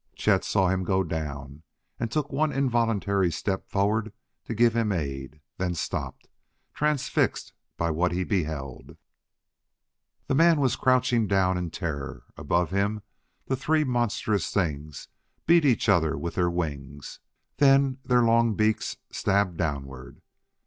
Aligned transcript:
Chet 0.15 0.43
saw 0.43 0.69
him 0.69 0.83
go 0.83 1.03
down 1.03 1.61
and 1.99 2.09
took 2.09 2.31
one 2.33 2.51
involuntary 2.51 3.31
step 3.31 3.67
forward 3.69 4.11
to 4.45 4.55
give 4.55 4.75
him 4.75 4.91
aid 4.91 5.41
then 5.59 5.75
stopped, 5.75 6.27
transfixed 6.73 7.53
by 7.77 7.91
what 7.91 8.11
he 8.11 8.23
beheld. 8.23 8.97
The 10.25 10.33
man 10.33 10.59
was 10.59 10.75
down 10.75 10.81
crouching 10.81 11.29
in 11.29 11.69
terror. 11.69 12.23
Above 12.35 12.71
him 12.71 13.03
the 13.45 13.55
three 13.55 13.83
monstrous 13.83 14.51
things 14.51 15.07
beat 15.45 15.65
each 15.65 15.87
other 15.87 16.17
with 16.17 16.33
their 16.33 16.49
wings; 16.49 17.19
then 17.57 17.99
their 18.03 18.23
long 18.23 18.55
beaks 18.55 18.97
stabbed 19.11 19.55
downward. 19.57 20.23